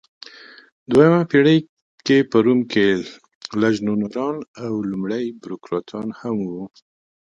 دویمه 0.91 1.21
پېړۍ 1.31 1.57
کې 2.05 2.17
په 2.29 2.37
روم 2.45 2.59
کې 2.71 2.85
لژنونران 3.61 4.37
او 4.63 4.73
لومړۍ 4.91 5.25
بوروکراتان 5.41 6.07
هم 6.19 6.35
وو. 6.49 6.63